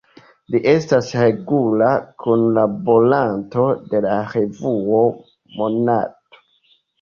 [0.53, 1.89] Li estas regula
[2.23, 5.05] kunlaboranto de la revuo
[5.61, 6.43] Monato.